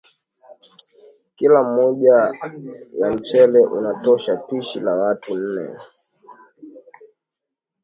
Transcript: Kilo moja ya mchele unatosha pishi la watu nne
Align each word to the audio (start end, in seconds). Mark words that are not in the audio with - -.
Kilo 1.35 1.63
moja 1.63 2.33
ya 2.99 3.11
mchele 3.11 3.59
unatosha 3.65 4.37
pishi 4.37 4.79
la 4.79 4.95
watu 4.95 5.35
nne 5.37 5.69